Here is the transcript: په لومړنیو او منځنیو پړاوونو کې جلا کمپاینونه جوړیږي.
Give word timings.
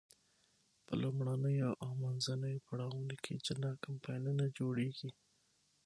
په 0.85 0.93
لومړنیو 1.01 1.69
او 1.83 1.91
منځنیو 2.03 2.63
پړاوونو 2.67 3.15
کې 3.23 3.41
جلا 3.47 3.71
کمپاینونه 3.85 4.43
جوړیږي. 4.57 5.09